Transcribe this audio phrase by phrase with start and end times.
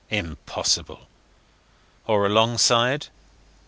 [0.09, 1.01] Impossible.
[2.07, 3.05] Or alongside?